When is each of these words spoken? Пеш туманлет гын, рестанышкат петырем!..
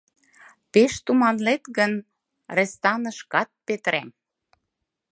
Пеш 0.71 0.93
туманлет 1.05 1.63
гын, 1.77 1.93
рестанышкат 2.55 3.49
петырем!.. 3.65 4.09